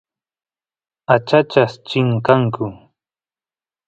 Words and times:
achachas 1.15 1.73
chinkanku 1.87 2.65